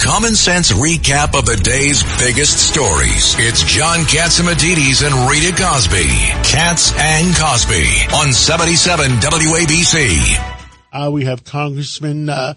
common 0.00 0.34
sense 0.34 0.72
recap 0.72 1.38
of 1.38 1.46
the 1.46 1.56
day's 1.56 2.02
biggest 2.18 2.58
stories. 2.58 3.34
It's 3.38 3.62
John 3.62 4.00
Catsimatidis 4.00 5.04
and 5.06 5.30
Rita 5.30 5.54
Cosby. 5.60 6.06
Cats 6.44 6.92
and 6.96 7.34
Cosby 7.36 7.84
on 8.14 8.32
77 8.32 9.10
WABC. 9.10 10.54
Uh, 10.92 11.10
we 11.10 11.24
have 11.24 11.44
Congressman 11.44 12.28
uh, 12.28 12.54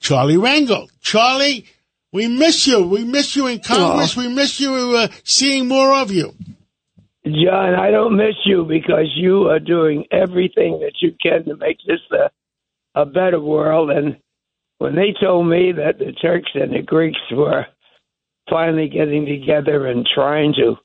Charlie 0.00 0.36
Rangel. 0.36 0.88
Charlie, 1.00 1.64
we 2.12 2.28
miss 2.28 2.66
you. 2.66 2.86
We 2.86 3.04
miss 3.04 3.34
you 3.36 3.46
in 3.46 3.60
Congress. 3.60 4.16
We 4.16 4.28
miss 4.28 4.60
you 4.60 4.74
uh, 4.96 5.08
seeing 5.24 5.68
more 5.68 5.94
of 5.94 6.10
you. 6.10 6.34
John, 7.24 7.74
I 7.74 7.90
don't 7.90 8.16
miss 8.16 8.36
you 8.44 8.64
because 8.64 9.12
you 9.14 9.48
are 9.48 9.58
doing 9.58 10.04
everything 10.10 10.80
that 10.80 10.94
you 11.00 11.14
can 11.22 11.44
to 11.44 11.56
make 11.56 11.78
this 11.86 12.00
a, 12.12 12.30
a 13.00 13.04
better 13.04 13.40
world. 13.40 13.90
And 13.90 14.16
when 14.78 14.94
they 14.94 15.14
told 15.20 15.48
me 15.48 15.72
that 15.72 15.98
the 15.98 16.12
Turks 16.12 16.50
and 16.54 16.72
the 16.72 16.82
Greeks 16.82 17.20
were 17.30 17.66
finally 18.48 18.88
getting 18.88 19.26
together 19.26 19.86
and 19.86 20.06
trying 20.14 20.54
to 20.54 20.76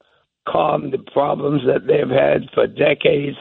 calm 0.47 0.91
the 0.91 1.03
problems 1.13 1.61
that 1.65 1.88
they've 1.88 2.09
had 2.09 2.49
for 2.53 2.67
decades, 2.67 3.37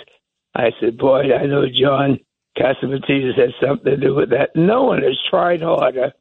I 0.55 0.71
said, 0.81 0.99
Boy, 0.99 1.35
I 1.35 1.47
know 1.47 1.65
John 1.69 2.19
Catsimatidis 2.59 3.39
has 3.39 3.53
something 3.63 3.93
to 3.93 3.97
do 3.97 4.15
with 4.15 4.31
that. 4.31 4.51
No 4.55 4.85
one 4.85 5.03
has 5.03 5.19
tried 5.31 5.63
harder 5.63 6.13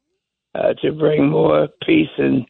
uh, 0.54 0.74
to 0.82 0.92
bring 0.92 1.28
more 1.28 1.68
peace 1.84 2.10
and 2.16 2.46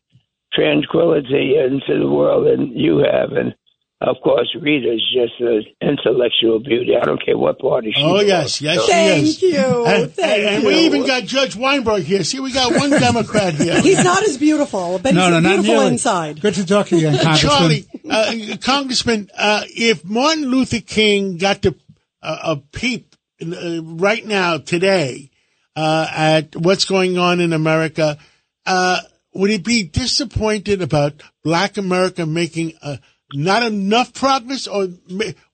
tranquility 0.52 1.56
into 1.56 1.98
the 1.98 2.08
world 2.08 2.46
than 2.46 2.76
you 2.78 2.98
have. 2.98 3.32
And 3.32 3.54
of 4.08 4.16
course, 4.22 4.48
Rita's 4.60 5.02
just 5.14 5.32
an 5.40 5.64
intellectual 5.80 6.58
beauty. 6.60 6.92
I 7.00 7.04
don't 7.04 7.24
care 7.24 7.36
what 7.38 7.58
party 7.58 7.92
she 7.92 8.02
Oh, 8.02 8.08
belongs 8.18 8.26
yes, 8.28 8.60
yes, 8.60 8.76
to. 8.76 8.82
she 8.86 8.92
Thank 8.92 9.22
is. 9.24 9.42
you. 9.42 9.86
And, 9.86 10.12
Thank 10.12 10.42
and 10.44 10.62
you. 10.62 10.68
we 10.68 10.74
even 10.86 11.06
got 11.06 11.24
Judge 11.24 11.54
Weinberg 11.56 12.02
here. 12.02 12.24
See, 12.24 12.40
we 12.40 12.52
got 12.52 12.74
one 12.74 12.90
Democrat 13.08 13.54
here. 13.54 13.80
He's 13.80 14.02
not 14.02 14.22
as 14.22 14.36
beautiful, 14.38 14.98
but 14.98 15.14
No, 15.14 15.22
he's 15.22 15.30
no, 15.30 15.40
not 15.40 15.48
beautiful 15.50 15.74
nearly. 15.74 15.86
inside. 15.88 16.40
Good 16.40 16.54
to 16.54 16.66
talk 16.66 16.88
to 16.88 16.98
you, 16.98 17.08
again, 17.08 17.20
Congressman. 17.22 17.50
Charlie, 17.50 17.86
uh, 18.10 18.56
Congressman, 18.58 19.30
uh, 19.36 19.62
if 19.68 20.04
Martin 20.04 20.46
Luther 20.46 20.80
King 20.80 21.36
got 21.38 21.62
to 21.62 21.74
uh, 22.22 22.38
a 22.44 22.56
peep 22.56 23.14
uh, 23.40 23.82
right 23.82 24.24
now 24.26 24.58
today 24.58 25.30
uh, 25.76 26.06
at 26.14 26.56
what's 26.56 26.84
going 26.84 27.18
on 27.18 27.40
in 27.40 27.52
America, 27.52 28.18
uh, 28.66 29.00
would 29.34 29.50
he 29.50 29.58
be 29.58 29.82
disappointed 29.84 30.82
about 30.82 31.22
Black 31.42 31.76
America 31.78 32.26
making 32.26 32.74
uh, 32.82 32.96
not 33.34 33.62
enough 33.62 34.12
progress, 34.12 34.66
or 34.66 34.88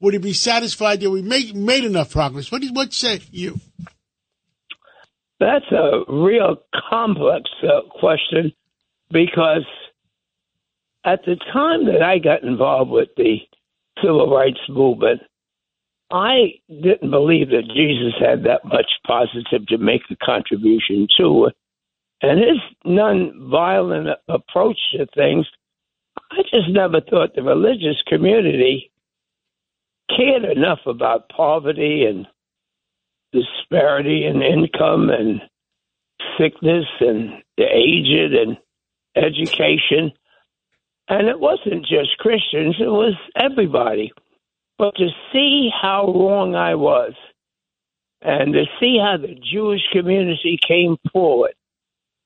would 0.01 0.15
he 0.15 0.19
be 0.19 0.33
satisfied 0.33 1.01
that 1.01 1.11
we 1.11 1.23
make, 1.23 1.55
made 1.55 1.84
enough 1.84 2.11
progress? 2.11 2.51
What 2.51 2.62
what 2.73 2.93
say 2.93 3.21
you? 3.31 3.61
That's 5.41 5.71
a 5.71 6.12
real 6.12 6.56
complex 6.91 7.49
uh, 7.62 7.89
question 8.01 8.53
because 9.11 9.65
at 11.05 11.25
the 11.25 11.37
time 11.53 11.87
that 11.87 12.03
I 12.03 12.19
got 12.19 12.43
involved 12.43 12.91
with 12.91 13.09
the 13.17 13.39
civil 14.03 14.34
rights 14.34 14.61
movement, 14.69 15.23
I 16.11 16.55
didn't 16.69 17.11
believe 17.11 17.51
that 17.51 17.71
Jesus 17.75 18.15
had 18.19 18.45
that 18.45 18.65
much 18.65 18.91
positive 19.06 19.67
to 19.69 19.79
make 19.79 20.03
a 20.11 20.17
contribution 20.17 21.06
to. 21.19 21.51
And 22.21 22.41
his 22.41 22.59
non-violent 22.84 24.09
approach 24.29 24.79
to 24.93 25.06
things, 25.15 25.47
I 26.31 26.43
just 26.43 26.69
never 26.69 27.01
thought 27.01 27.34
the 27.34 27.43
religious 27.43 28.03
community 28.07 28.91
cared 30.15 30.45
enough 30.45 30.81
about 30.87 31.29
poverty 31.29 32.05
and 32.05 32.27
disparity 33.33 34.25
in 34.27 34.43
income 34.43 35.11
and 35.11 35.43
sickness 36.39 36.87
and 37.01 37.43
the 37.56 37.65
aged 37.65 38.34
and 38.34 38.56
education. 39.17 40.12
And 41.09 41.29
it 41.29 41.41
wasn't 41.41 41.87
just 41.87 42.19
Christians, 42.19 42.77
it 42.79 42.84
was 42.84 43.15
everybody. 43.37 44.12
But 44.79 44.95
to 44.97 45.09
see 45.33 45.71
how 45.71 46.06
wrong 46.06 46.55
I 46.55 46.75
was 46.75 47.15
and 48.22 48.53
to 48.53 48.65
see 48.78 48.99
how 48.99 49.17
the 49.17 49.34
Jewish 49.53 49.83
community 49.93 50.59
came 50.67 50.97
forward 51.12 51.55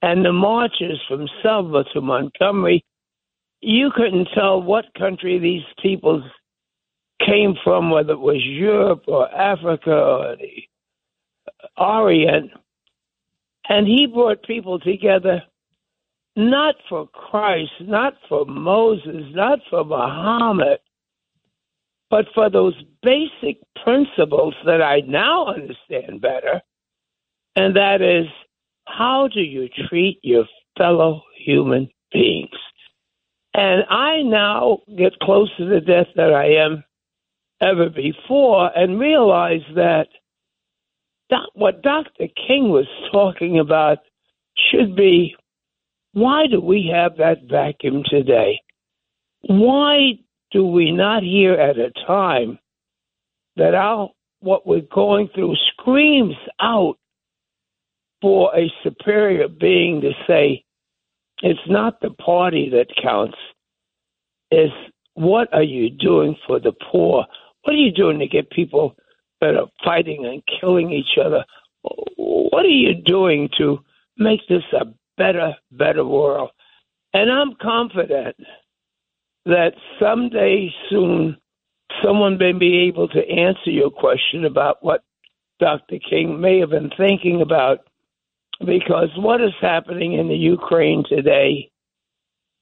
and 0.03 0.25
the 0.25 0.33
marches 0.33 0.99
from 1.09 1.29
Selma 1.43 1.85
to 1.93 2.01
Montgomery, 2.01 2.85
you 3.63 3.91
couldn't 3.95 4.29
tell 4.35 4.61
what 4.61 4.93
country 4.99 5.39
these 5.39 5.63
peoples 5.81 6.25
came 7.25 7.55
from, 7.63 7.91
whether 7.91 8.13
it 8.13 8.21
was 8.21 8.45
Europe 8.45 9.05
or 9.07 9.33
Africa 9.33 9.95
or 9.95 10.37
the 10.37 10.63
Orient. 11.77 12.51
And 13.69 13.87
he 13.87 14.07
brought 14.07 14.43
people 14.43 14.81
together 14.81 15.43
not 16.35 16.75
for 16.89 17.07
Christ, 17.09 17.71
not 17.81 18.15
for 18.29 18.45
Moses, 18.47 19.27
not 19.31 19.61
for 19.71 19.85
Muhammad, 19.85 20.81
but 22.11 22.27
for 22.35 22.51
those 22.51 22.75
basic 23.03 23.59
principles 23.85 24.55
that 24.67 24.83
I 24.83 25.01
now 25.07 25.47
understand 25.47 26.21
better. 26.21 26.61
And 27.55 27.77
that 27.77 28.03
is 28.03 28.27
how 28.87 29.29
do 29.33 29.41
you 29.41 29.69
treat 29.89 30.19
your 30.23 30.47
fellow 30.77 31.23
human 31.37 31.89
beings? 32.13 32.51
And 33.55 33.85
I 33.91 34.23
now 34.23 34.79
get 34.97 35.19
closer 35.21 35.69
to 35.69 35.81
death 35.81 36.07
than 36.17 36.33
I 36.33 36.55
am 36.55 36.85
ever 37.61 37.91
before 37.91 38.71
and 38.77 38.99
realize 38.99 39.63
that 39.75 40.09
what 41.55 41.83
Dr. 41.83 42.29
King 42.47 42.71
was 42.71 42.87
talking 43.11 43.59
about 43.59 43.99
should 44.71 44.95
be 44.95 45.35
why 46.13 46.47
do 46.47 46.61
we 46.61 46.91
have 46.93 47.17
that 47.17 47.45
vacuum 47.49 48.03
today? 48.05 48.61
Why 49.43 50.19
do 50.51 50.67
we 50.67 50.93
not 50.93 51.23
hear 51.23 51.55
at 51.55 51.79
a 51.79 51.91
time 52.07 52.59
that 53.57 53.75
our 53.75 54.11
what 54.41 54.67
we're 54.67 54.83
going 54.93 55.29
through 55.35 55.55
screams 55.73 56.35
out 56.61 56.97
for 58.21 58.55
a 58.57 58.71
superior 58.83 59.49
being 59.49 60.01
to 60.03 60.13
say 60.27 60.65
it's 61.43 61.61
not 61.69 62.01
the 62.01 62.11
party 62.11 62.71
that 62.71 62.87
counts. 63.03 63.37
It's 64.51 64.73
what 65.15 65.53
are 65.53 65.63
you 65.63 65.91
doing 65.91 66.37
for 66.47 66.59
the 66.59 66.73
poor? 66.73 67.27
What 67.63 67.75
are 67.75 67.79
you 67.79 67.93
doing 67.93 68.19
to 68.21 68.27
get 68.27 68.51
people 68.51 68.97
that 69.41 69.57
are 69.57 69.67
fighting 69.85 70.25
and 70.25 70.43
killing 70.61 70.93
each 70.93 71.19
other? 71.23 71.45
What 72.17 72.65
are 72.65 72.69
you 72.69 72.95
doing 72.95 73.49
to 73.59 73.81
make 74.17 74.41
this 74.49 74.63
a 74.73 74.87
better 75.19 75.55
better 75.73 76.05
world? 76.05 76.51
And 77.15 77.31
i'm 77.31 77.55
confident 77.61 78.37
that 79.45 79.75
someday 80.01 80.73
soon 80.89 81.37
someone 82.03 82.39
may 82.39 82.53
be 82.53 82.87
able 82.89 83.09
to 83.09 83.29
answer 83.29 83.71
your 83.71 83.91
question 83.91 84.45
about 84.45 84.83
what 84.83 85.03
Dr. 85.61 85.99
King 85.99 86.41
may 86.41 86.59
have 86.61 86.71
been 86.71 86.91
thinking 86.97 87.43
about 87.43 87.81
because 88.65 89.09
what 89.17 89.41
is 89.41 89.53
happening 89.61 90.15
in 90.15 90.29
the 90.29 90.37
Ukraine 90.37 91.05
today, 91.09 91.71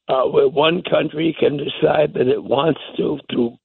uh, 0.09 0.25
where 0.25 0.49
one 0.49 0.83
country 0.83 1.37
can 1.39 1.57
decide 1.57 2.15
that 2.15 2.29
it 2.29 2.43
wants 2.43 2.81
to, 2.97 3.19
through 3.31 3.57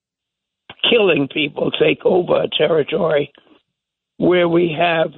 killing 0.89 1.27
people, 1.27 1.71
take 1.71 2.05
over 2.05 2.41
a 2.41 2.49
territory, 2.57 3.31
where 4.17 4.47
we 4.47 4.75
have 4.77 5.11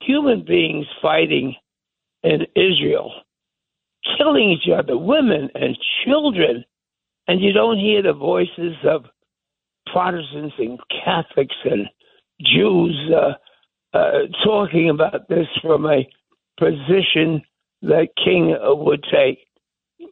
human 0.00 0.44
beings 0.44 0.86
fighting 1.02 1.56
in 2.22 2.46
Israel, 2.54 3.12
killing 4.16 4.50
each 4.50 4.70
other, 4.72 4.96
women 4.96 5.50
and 5.54 5.76
children, 6.04 6.64
and 7.26 7.40
you 7.40 7.52
don't 7.52 7.78
hear 7.78 8.02
the 8.02 8.12
voices 8.12 8.76
of 8.84 9.04
Protestants 9.86 10.54
and 10.58 10.78
Catholics 11.04 11.56
and 11.64 11.88
Jews 12.40 13.10
uh, 13.14 13.96
uh, 13.96 14.18
talking 14.44 14.90
about 14.90 15.28
this 15.28 15.46
from 15.62 15.86
a 15.86 16.06
position 16.58 17.42
that 17.82 18.08
King 18.22 18.56
would 18.60 19.04
take. 19.04 19.38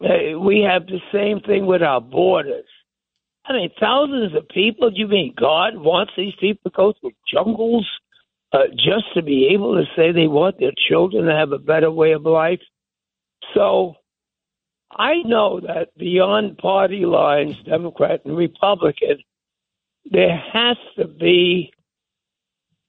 We 0.00 0.66
have 0.68 0.86
the 0.86 1.00
same 1.12 1.40
thing 1.40 1.66
with 1.66 1.82
our 1.82 2.00
borders. 2.00 2.66
I 3.44 3.54
mean, 3.54 3.70
thousands 3.80 4.34
of 4.36 4.48
people. 4.48 4.90
You 4.92 5.08
mean 5.08 5.34
God 5.36 5.76
wants 5.76 6.12
these 6.16 6.34
people 6.38 6.70
to 6.70 6.76
go 6.76 6.92
through 7.00 7.12
jungles 7.32 7.88
uh, 8.52 8.68
just 8.74 9.12
to 9.14 9.22
be 9.22 9.48
able 9.52 9.74
to 9.74 9.84
say 9.96 10.12
they 10.12 10.26
want 10.26 10.58
their 10.58 10.72
children 10.88 11.24
to 11.26 11.34
have 11.34 11.52
a 11.52 11.58
better 11.58 11.90
way 11.90 12.12
of 12.12 12.22
life? 12.22 12.60
So 13.54 13.94
I 14.90 15.22
know 15.24 15.60
that 15.60 15.96
beyond 15.96 16.58
party 16.58 17.04
lines, 17.04 17.56
Democrat 17.64 18.20
and 18.24 18.36
Republican, 18.36 19.18
there 20.04 20.36
has 20.52 20.76
to 20.98 21.06
be 21.06 21.72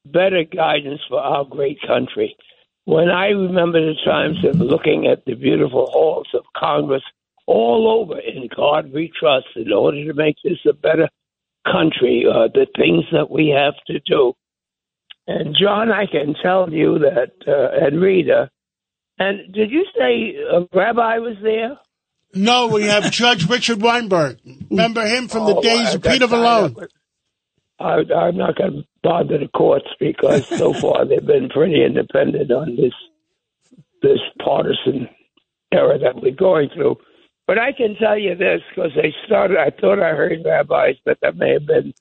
better 0.05 0.43
guidance 0.43 1.01
for 1.07 1.19
our 1.19 1.45
great 1.45 1.79
country. 1.81 2.35
When 2.85 3.09
I 3.09 3.27
remember 3.27 3.79
the 3.79 3.95
times 4.05 4.43
of 4.43 4.59
looking 4.59 5.07
at 5.07 5.23
the 5.25 5.35
beautiful 5.35 5.87
halls 5.91 6.27
of 6.33 6.43
Congress 6.55 7.03
all 7.45 8.01
over, 8.01 8.19
in 8.19 8.49
God 8.55 8.91
we 8.91 9.11
trust, 9.17 9.47
in 9.55 9.71
order 9.71 10.03
to 10.05 10.13
make 10.13 10.35
this 10.43 10.59
a 10.69 10.73
better 10.73 11.07
country, 11.65 12.25
uh, 12.29 12.47
the 12.53 12.67
things 12.77 13.05
that 13.11 13.29
we 13.29 13.49
have 13.49 13.75
to 13.87 13.99
do. 13.99 14.33
And 15.27 15.55
John, 15.59 15.91
I 15.91 16.05
can 16.05 16.35
tell 16.41 16.69
you 16.71 16.99
that, 16.99 17.31
uh, 17.47 17.85
and 17.85 18.01
Rita, 18.01 18.49
And 19.19 19.53
did 19.53 19.69
you 19.71 19.85
say 19.97 20.35
a 20.35 20.67
rabbi 20.75 21.19
was 21.19 21.37
there? 21.41 21.77
No, 22.33 22.67
we 22.67 22.83
have 22.83 23.11
Judge 23.11 23.47
Richard 23.47 23.81
Weinberg. 23.81 24.39
Remember 24.71 25.05
him 25.05 25.27
from 25.27 25.45
the 25.45 25.55
Oh, 25.55 25.61
days 25.61 25.93
of 25.93 26.01
Peter 26.01 26.25
Vallone. 26.27 26.87
I, 27.79 28.01
I'm 28.15 28.37
not 28.37 28.55
going 28.55 28.71
to 28.73 28.83
bother 29.01 29.37
the 29.37 29.47
courts 29.49 29.87
because 29.99 30.47
so 30.47 30.73
far 30.81 31.05
they've 31.05 31.25
been 31.25 31.49
pretty 31.49 31.83
independent 31.83 32.51
on 32.51 32.75
this 32.75 32.93
this 34.01 34.19
partisan 34.43 35.07
era 35.71 35.97
that 35.99 36.21
we're 36.21 36.31
going 36.35 36.69
through. 36.73 36.97
But 37.47 37.57
I 37.59 37.71
can 37.73 37.95
tell 37.95 38.17
you 38.17 38.35
this 38.35 38.61
because 38.73 38.91
they 38.95 39.13
started. 39.25 39.57
I 39.57 39.69
thought 39.69 39.99
I 39.99 40.09
heard 40.15 40.39
rabbis, 40.45 40.95
but 41.05 41.17
that 41.21 41.35
may 41.35 41.53
have 41.53 41.65
been. 41.65 41.93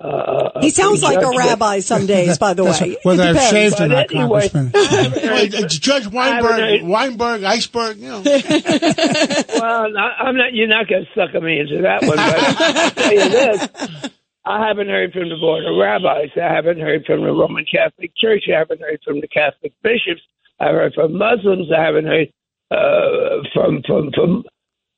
Uh, 0.00 0.60
He 0.60 0.70
sounds 0.70 1.02
like 1.04 1.22
a 1.22 1.30
rabbi 1.38 1.78
some 1.78 2.06
days, 2.06 2.36
by 2.38 2.54
the 2.54 2.64
That's 2.64 2.80
way. 2.80 2.96
whether 3.04 3.22
It 3.22 3.36
I've 3.36 3.50
shaved 3.50 3.80
or 3.80 3.86
not, 3.86 4.10
anyway, 4.12 4.48
Congressman. 4.48 4.72
I 4.74 4.78
haven't 4.84 5.22
Well, 5.22 5.36
heard- 5.38 5.54
it's 5.54 5.78
Judge 5.78 6.06
Weinberg, 6.08 6.58
heard- 6.58 6.82
Weinberg, 6.82 7.44
Iceberg, 7.44 7.98
you 7.98 8.08
know. 8.08 8.20
well, 8.24 9.96
I- 9.96 10.16
I'm 10.24 10.36
not. 10.36 10.52
You're 10.52 10.66
not 10.68 10.88
going 10.88 11.04
to 11.06 11.10
sucker 11.14 11.40
me 11.40 11.60
into 11.60 11.82
that 11.82 12.02
one. 12.02 12.16
But 12.16 12.18
I'll 12.18 12.90
tell 12.90 13.12
you 13.12 13.28
this: 13.28 14.10
I 14.46 14.66
haven't 14.66 14.88
heard 14.88 15.12
from 15.12 15.28
the 15.28 15.36
board 15.36 15.64
of 15.64 15.76
rabbis. 15.76 16.30
I 16.36 16.52
haven't 16.52 16.80
heard 16.80 17.04
from 17.06 17.22
the 17.22 17.32
Roman 17.32 17.64
Catholic 17.64 18.12
Church. 18.16 18.44
I 18.48 18.58
haven't 18.58 18.80
heard 18.80 19.00
from 19.04 19.20
the 19.20 19.28
Catholic 19.28 19.72
bishops. 19.82 20.22
I've 20.60 20.74
heard 20.74 20.94
from 20.94 21.16
Muslims. 21.16 21.68
I 21.76 21.82
haven't 21.82 22.06
heard 22.06 22.28
uh, 22.70 23.42
from 23.52 23.82
from 23.86 24.10
from 24.12 24.44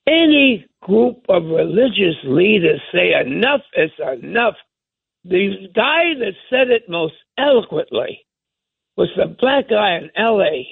any 0.08 0.66
group 0.82 1.24
of 1.28 1.44
religious 1.44 2.16
leaders 2.24 2.80
say 2.92 3.12
enough 3.14 3.62
is 3.76 3.90
enough. 4.20 4.54
The 5.24 5.68
guy 5.74 6.14
that 6.18 6.34
said 6.50 6.70
it 6.70 6.88
most 6.88 7.14
eloquently 7.38 8.24
was 8.96 9.08
the 9.16 9.26
black 9.26 9.68
guy 9.68 9.96
in 9.96 10.10
L.A 10.16 10.66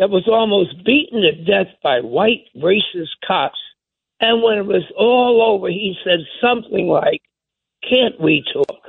that 0.00 0.08
was 0.08 0.26
almost 0.26 0.82
beaten 0.82 1.20
to 1.20 1.32
death 1.44 1.72
by 1.82 2.00
white 2.00 2.46
racist 2.56 3.20
cops. 3.24 3.58
And 4.18 4.42
when 4.42 4.56
it 4.56 4.64
was 4.64 4.90
all 4.98 5.42
over, 5.42 5.68
he 5.68 5.94
said 6.02 6.20
something 6.40 6.88
like, 6.88 7.20
Can't 7.88 8.20
we 8.20 8.44
talk? 8.52 8.80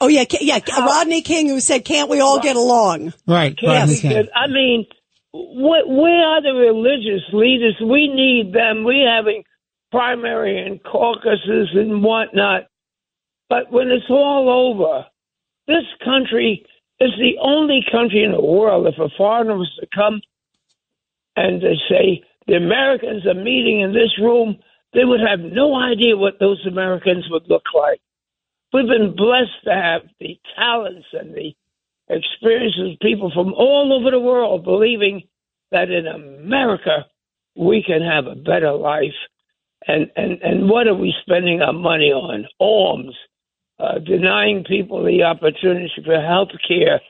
Oh 0.00 0.08
yeah, 0.08 0.24
ca- 0.24 0.38
yeah. 0.40 0.58
Rodney 0.68 1.22
King, 1.22 1.48
who 1.48 1.60
said, 1.60 1.84
"Can't 1.84 2.10
we 2.10 2.20
all 2.20 2.40
get 2.40 2.56
along?" 2.56 3.12
Right. 3.26 3.56
Can't 3.56 3.88
we 3.88 4.00
get, 4.00 4.28
I 4.34 4.48
mean, 4.48 4.86
wh- 5.32 5.86
where 5.86 6.26
are 6.26 6.42
the 6.42 6.54
religious 6.54 7.22
leaders? 7.32 7.76
We 7.80 8.08
need 8.08 8.52
them. 8.52 8.84
We're 8.84 9.08
having 9.08 9.44
primary 9.92 10.58
and 10.66 10.82
caucuses 10.82 11.68
and 11.74 12.02
whatnot. 12.02 12.64
But 13.48 13.70
when 13.70 13.88
it's 13.90 14.08
all 14.08 14.48
over, 14.48 15.06
this 15.68 15.84
country 16.02 16.64
is 16.98 17.10
the 17.18 17.38
only 17.40 17.84
country 17.92 18.24
in 18.24 18.32
the 18.32 18.40
world, 18.40 18.86
if 18.86 18.98
a 18.98 19.08
foreigner 19.16 19.56
was 19.56 19.70
to 19.80 19.86
come 19.94 20.20
and 21.36 21.60
to 21.60 21.74
say 21.88 22.22
the 22.46 22.54
Americans 22.54 23.26
are 23.26 23.34
meeting 23.34 23.80
in 23.80 23.92
this 23.92 24.18
room, 24.18 24.56
they 24.94 25.04
would 25.04 25.20
have 25.20 25.40
no 25.40 25.74
idea 25.74 26.16
what 26.16 26.40
those 26.40 26.64
Americans 26.66 27.26
would 27.30 27.44
look 27.48 27.64
like. 27.74 28.00
We've 28.72 28.86
been 28.86 29.14
blessed 29.14 29.64
to 29.64 29.74
have 29.74 30.02
the 30.18 30.38
talents 30.56 31.06
and 31.12 31.34
the 31.34 31.52
experiences 32.08 32.92
of 32.92 33.00
people 33.00 33.30
from 33.32 33.52
all 33.54 33.92
over 33.98 34.10
the 34.10 34.20
world 34.20 34.64
believing 34.64 35.22
that 35.70 35.90
in 35.90 36.06
America 36.06 37.06
we 37.54 37.82
can 37.86 38.02
have 38.02 38.26
a 38.26 38.34
better 38.34 38.72
life. 38.72 39.18
And, 39.86 40.10
and, 40.16 40.40
and 40.42 40.70
what 40.70 40.86
are 40.86 40.94
we 40.94 41.14
spending 41.22 41.60
our 41.60 41.72
money 41.72 42.12
on? 42.12 42.46
Alms, 42.60 43.16
uh, 43.78 43.98
denying 43.98 44.64
people 44.64 45.04
the 45.04 45.24
opportunity 45.24 45.90
for 46.04 46.20
health 46.20 46.50
care. 46.66 47.00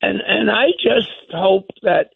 And, 0.00 0.20
and 0.26 0.50
I 0.50 0.68
just 0.82 1.10
hope 1.30 1.66
that 1.82 2.12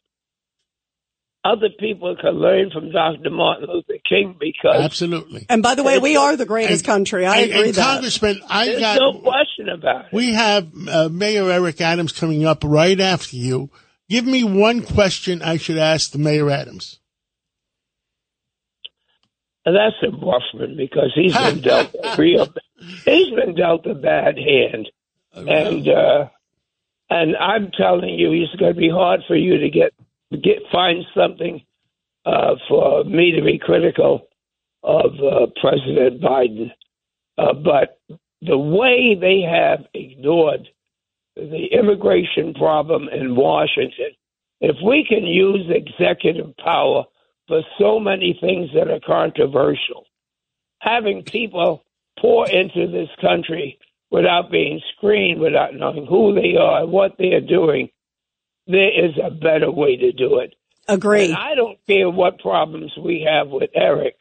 other 1.52 1.68
people 1.78 2.16
can 2.20 2.32
learn 2.32 2.70
from 2.70 2.90
Dr. 2.90 3.30
Martin 3.30 3.68
Luther 3.68 4.00
King 4.08 4.36
because 4.38 4.82
Absolutely. 4.82 5.46
And 5.48 5.62
by 5.62 5.74
the 5.74 5.82
way, 5.82 5.98
we 5.98 6.16
are 6.16 6.34
the 6.36 6.46
greatest 6.46 6.80
And- 6.80 6.86
country. 6.86 7.24
I 7.26 7.36
and, 7.42 7.50
agree 7.52 7.66
and 7.68 7.74
that. 7.74 7.94
Congressman, 7.94 8.40
I 8.48 8.66
there's 8.66 8.80
got 8.80 8.98
no 8.98 9.20
question 9.20 9.68
about 9.68 10.06
it. 10.06 10.12
we 10.12 10.32
have 10.32 10.68
uh, 10.88 11.08
Mayor 11.10 11.50
Eric 11.50 11.80
Adams 11.80 12.12
coming 12.12 12.44
up 12.44 12.62
right 12.64 12.98
after 13.00 13.36
you. 13.36 13.70
Give 14.08 14.24
me 14.26 14.44
one 14.44 14.82
question 14.82 15.42
I 15.42 15.56
should 15.56 15.78
ask 15.78 16.10
the 16.12 16.18
Mayor 16.18 16.50
Adams. 16.50 16.98
And 19.64 19.74
that's 19.74 19.96
a 20.02 20.10
rough 20.24 20.42
one 20.54 20.76
because 20.76 21.12
he's 21.14 21.36
been 21.36 21.60
dealt 21.60 21.94
a 22.02 22.14
real, 22.16 22.46
he's 23.04 23.30
been 23.34 23.54
dealt 23.56 23.86
a 23.86 23.94
bad 23.94 24.38
hand, 24.38 24.88
and 25.32 25.88
uh, 25.88 26.28
and 27.10 27.36
I'm 27.36 27.70
telling 27.76 28.14
you, 28.18 28.32
it's 28.32 28.54
going 28.56 28.74
to 28.74 28.78
be 28.80 28.90
hard 28.90 29.22
for 29.26 29.34
you 29.36 29.58
to 29.58 29.68
get 29.70 29.92
get 30.30 30.62
find 30.72 31.04
something 31.14 31.62
uh, 32.24 32.54
for 32.68 33.04
me 33.04 33.32
to 33.32 33.42
be 33.42 33.58
critical 33.58 34.28
of 34.82 35.12
uh, 35.20 35.46
President 35.60 36.20
Biden, 36.20 36.70
uh, 37.38 37.52
but 37.52 38.00
the 38.42 38.58
way 38.58 39.16
they 39.18 39.40
have 39.40 39.86
ignored 39.94 40.68
the 41.36 41.66
immigration 41.72 42.54
problem 42.54 43.08
in 43.08 43.36
Washington, 43.36 44.10
if 44.60 44.76
we 44.84 45.04
can 45.08 45.26
use 45.26 45.66
executive 45.68 46.56
power 46.56 47.04
for 47.46 47.62
so 47.78 48.00
many 48.00 48.36
things 48.40 48.70
that 48.74 48.88
are 48.88 49.00
controversial. 49.06 50.04
Having 50.80 51.24
people 51.24 51.82
pour 52.18 52.48
into 52.48 52.90
this 52.90 53.08
country 53.20 53.78
without 54.10 54.50
being 54.50 54.80
screened, 54.96 55.40
without 55.40 55.74
knowing 55.74 56.06
who 56.06 56.34
they 56.34 56.56
are, 56.56 56.86
what 56.86 57.16
they're 57.18 57.40
doing, 57.40 57.88
there 58.66 59.06
is 59.06 59.12
a 59.22 59.30
better 59.30 59.70
way 59.70 59.96
to 59.96 60.12
do 60.12 60.38
it. 60.38 60.54
Agree. 60.88 61.26
And 61.26 61.34
I 61.34 61.54
don't 61.54 61.78
care 61.86 62.10
what 62.10 62.38
problems 62.38 62.92
we 63.02 63.26
have 63.28 63.48
with 63.48 63.70
Eric. 63.74 64.14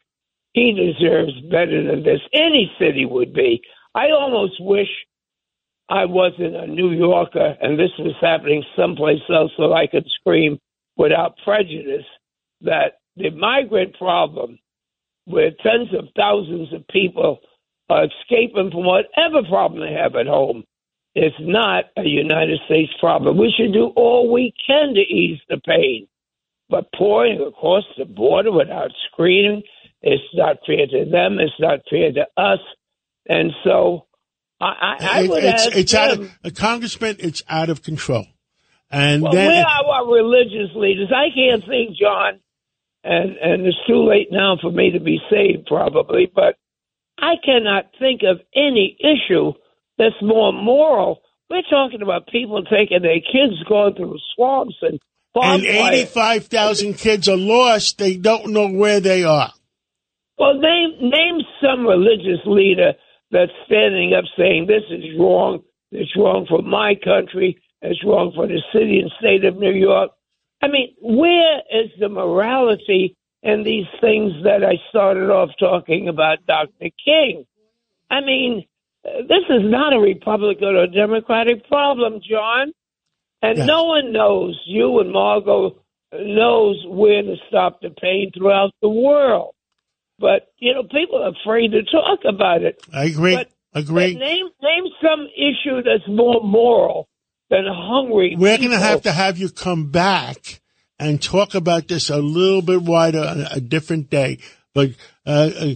He 0.52 0.72
deserves 0.72 1.38
better 1.50 1.84
than 1.84 2.02
this. 2.02 2.20
Any 2.32 2.72
city 2.78 3.04
would 3.04 3.32
be. 3.32 3.62
I 3.94 4.10
almost 4.10 4.54
wish 4.60 4.88
I 5.88 6.04
wasn't 6.06 6.56
a 6.56 6.66
New 6.66 6.90
Yorker 6.90 7.56
and 7.60 7.78
this 7.78 7.90
was 7.98 8.14
happening 8.20 8.64
someplace 8.76 9.20
else 9.30 9.52
so 9.56 9.72
I 9.72 9.86
could 9.86 10.06
scream 10.20 10.58
without 10.96 11.36
prejudice 11.44 12.06
that 12.62 12.98
the 13.16 13.30
migrant 13.30 13.96
problem, 13.96 14.58
where 15.24 15.50
tens 15.62 15.88
of 15.92 16.08
thousands 16.16 16.72
of 16.72 16.86
people 16.88 17.38
are 17.88 18.04
escaping 18.06 18.70
from 18.70 18.84
whatever 18.84 19.46
problem 19.48 19.80
they 19.80 19.92
have 19.92 20.16
at 20.16 20.26
home, 20.26 20.64
is 21.16 21.32
not 21.40 21.84
a 21.96 22.02
United 22.02 22.60
States 22.66 22.92
problem. 23.00 23.38
We 23.38 23.52
should 23.56 23.72
do 23.72 23.86
all 23.96 24.30
we 24.30 24.52
can 24.66 24.94
to 24.94 25.00
ease 25.00 25.40
the 25.48 25.58
pain. 25.66 26.06
But 26.68 26.92
pouring 26.92 27.40
across 27.40 27.84
the 27.96 28.04
border 28.04 28.52
without 28.52 28.90
screening, 29.10 29.62
it's 30.02 30.22
not 30.34 30.58
fair 30.66 30.86
to 30.86 31.10
them. 31.10 31.38
It's 31.40 31.54
not 31.58 31.80
fair 31.88 32.12
to 32.12 32.26
us. 32.36 32.58
And 33.28 33.52
so 33.64 34.06
I, 34.60 34.66
I, 34.66 34.96
I 35.00 35.28
would 35.28 35.42
it's 35.42 35.66
ask 35.66 35.76
it's 35.76 35.94
out 35.94 36.18
of, 36.18 36.54
Congressman. 36.54 37.16
It's 37.18 37.42
out 37.48 37.70
of 37.70 37.82
control. 37.82 38.26
And 38.90 39.22
well, 39.22 39.32
then 39.32 39.48
where 39.48 39.66
are 39.66 39.84
our 39.84 40.12
religious 40.12 40.74
leaders? 40.74 41.10
I 41.14 41.34
can't 41.34 41.64
think, 41.66 41.96
John, 41.96 42.40
and 43.02 43.36
and 43.36 43.66
it's 43.66 43.78
too 43.86 44.06
late 44.06 44.28
now 44.30 44.58
for 44.60 44.70
me 44.70 44.90
to 44.92 45.00
be 45.00 45.18
saved, 45.30 45.66
probably. 45.66 46.30
But 46.32 46.56
I 47.18 47.34
cannot 47.42 47.86
think 47.98 48.20
of 48.22 48.40
any 48.54 48.96
issue 49.00 49.54
that's 49.98 50.20
more 50.22 50.52
moral. 50.52 51.20
We're 51.48 51.62
talking 51.70 52.02
about 52.02 52.26
people 52.28 52.62
taking 52.64 53.02
their 53.02 53.20
kids 53.20 53.62
going 53.68 53.94
through 53.94 54.18
swamps 54.34 54.76
and 54.82 54.98
and 55.34 55.64
eighty-five 55.64 56.46
thousand 56.46 56.94
kids 56.94 57.28
are 57.28 57.36
lost. 57.36 57.98
They 57.98 58.16
don't 58.16 58.52
know 58.52 58.68
where 58.68 59.00
they 59.00 59.24
are. 59.24 59.52
Well, 60.38 60.54
name 60.54 60.96
name 61.00 61.40
some 61.62 61.86
religious 61.86 62.40
leader 62.46 62.94
that's 63.30 63.52
standing 63.66 64.14
up 64.14 64.24
saying 64.38 64.66
this 64.66 64.84
is 64.90 65.04
wrong. 65.18 65.62
It's 65.92 66.16
wrong 66.16 66.46
for 66.48 66.62
my 66.62 66.94
country. 67.02 67.58
It's 67.82 68.02
wrong 68.04 68.32
for 68.34 68.46
the 68.46 68.60
city 68.72 69.00
and 69.00 69.10
state 69.18 69.44
of 69.44 69.56
New 69.56 69.72
York. 69.72 70.10
I 70.62 70.68
mean, 70.68 70.94
where 71.00 71.58
is 71.70 71.90
the 72.00 72.08
morality 72.08 73.16
in 73.42 73.62
these 73.62 73.86
things 74.00 74.32
that 74.44 74.64
I 74.64 74.76
started 74.88 75.30
off 75.30 75.50
talking 75.60 76.08
about, 76.08 76.46
Dr. 76.46 76.90
King? 77.04 77.44
I 78.10 78.20
mean, 78.20 78.64
this 79.28 79.44
is 79.50 79.62
not 79.62 79.92
a 79.92 79.98
Republican 79.98 80.74
or 80.76 80.86
Democratic 80.86 81.66
problem, 81.68 82.20
John. 82.28 82.72
And 83.42 83.58
Yes. 83.58 83.66
no 83.66 83.84
one 83.84 84.12
knows, 84.12 84.58
you 84.66 84.98
and 85.00 85.12
Margo 85.12 85.76
knows 86.12 86.84
where 86.86 87.22
to 87.22 87.36
stop 87.48 87.80
the 87.80 87.90
pain 87.90 88.30
throughout 88.32 88.70
the 88.80 88.88
world. 88.88 89.54
But, 90.18 90.48
you 90.58 90.72
know, 90.72 90.82
people 90.82 91.22
are 91.22 91.32
afraid 91.40 91.72
to 91.72 91.82
talk 91.82 92.20
about 92.26 92.62
it. 92.62 92.80
I 92.92 93.04
agree. 93.04 93.34
But- 93.34 93.50
agree. 93.74 94.14
But 94.14 94.20
name 94.20 94.48
name 94.62 94.84
some 95.02 95.28
issue 95.36 95.82
that's 95.82 96.08
more 96.08 96.40
moral 96.42 97.08
than 97.50 97.66
hungry. 97.66 98.34
We're 98.36 98.56
going 98.56 98.70
to 98.70 98.78
have 98.78 99.02
to 99.02 99.12
have 99.12 99.38
you 99.38 99.50
come 99.50 99.90
back 99.90 100.60
and 100.98 101.22
talk 101.22 101.54
about 101.54 101.88
this 101.88 102.08
a 102.08 102.18
little 102.18 102.62
bit 102.62 102.82
wider 102.82 103.20
on 103.20 103.46
a 103.50 103.60
different 103.60 104.08
day. 104.08 104.38
But 104.74 104.90
uh, 105.26 105.50
uh, 105.60 105.74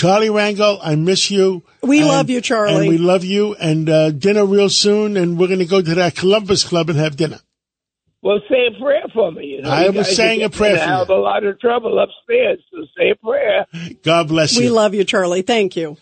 Charlie 0.00 0.28
Rangel, 0.30 0.78
I 0.82 0.94
miss 0.94 1.30
you. 1.30 1.62
We 1.82 1.98
And- 2.00 2.08
love 2.08 2.30
you, 2.30 2.40
Charlie. 2.40 2.74
And 2.80 2.88
we 2.88 2.96
love 2.96 3.22
you. 3.22 3.54
And 3.56 3.86
uh, 3.90 4.10
dinner 4.12 4.46
real 4.46 4.70
soon. 4.70 5.18
And 5.18 5.38
we're 5.38 5.48
going 5.48 5.58
to 5.58 5.66
go 5.66 5.82
to 5.82 5.94
that 5.96 6.14
Columbus 6.16 6.64
Club 6.64 6.88
and 6.88 6.98
have 6.98 7.16
dinner. 7.16 7.38
Well, 8.22 8.40
say 8.48 8.66
a 8.74 8.80
prayer 8.82 9.02
for 9.12 9.30
me. 9.30 9.44
You 9.46 9.62
know, 9.62 9.68
I 9.70 9.86
You 9.86 9.92
was 9.92 10.16
saying 10.16 10.42
a 10.42 10.48
prayer 10.48 10.72
in 10.72 10.78
for 10.78 10.84
hell 10.84 11.02
of 11.02 11.08
you. 11.10 11.14
a 11.16 11.16
lot 11.16 11.44
of 11.44 11.60
trouble 11.60 11.98
upstairs, 11.98 12.60
so 12.72 12.86
say 12.98 13.10
a 13.10 13.14
prayer. 13.16 13.66
God 14.02 14.28
bless 14.28 14.54
you. 14.56 14.60
We 14.64 14.70
love 14.70 14.94
you, 14.94 15.04
Charlie. 15.04 15.42
Thank 15.42 15.76
you. 15.76 15.98